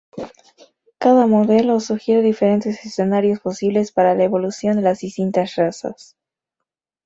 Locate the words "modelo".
1.27-1.79